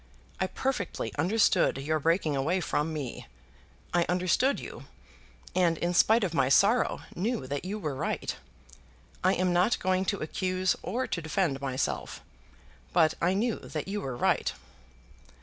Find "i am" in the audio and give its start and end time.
9.23-9.53